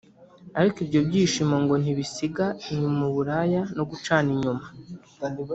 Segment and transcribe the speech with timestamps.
[0.59, 4.65] Ariko ibyo byishimo ngo ntibisiga inyuma uburaya no gucana inyuma